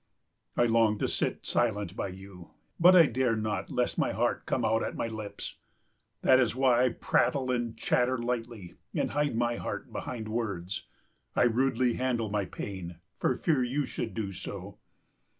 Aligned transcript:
I 0.57 0.63
long 0.65 0.97
to 0.97 1.07
sit 1.07 1.45
silent 1.45 1.95
by 1.95 2.07
you; 2.07 2.53
but 2.79 2.95
I 2.95 3.05
dare 3.05 3.35
not 3.35 3.69
lest 3.69 3.99
my 3.99 4.13
heart 4.13 4.47
come 4.47 4.65
out 4.65 4.81
at 4.81 4.95
my 4.95 5.05
lips. 5.07 5.57
That 6.23 6.39
is 6.39 6.55
why 6.55 6.85
I 6.85 6.89
prattle 6.89 7.51
and 7.51 7.77
chatter 7.77 8.17
lightly 8.17 8.77
and 8.95 9.11
hide 9.11 9.35
my 9.35 9.57
heart 9.57 9.93
behind 9.93 10.27
words. 10.27 10.87
I 11.35 11.43
rudely 11.43 11.97
handle 11.97 12.31
my 12.31 12.45
pain, 12.45 12.95
for 13.19 13.35
fear 13.35 13.63
you 13.63 13.85
should 13.85 14.15
do 14.15 14.33
so. 14.33 14.79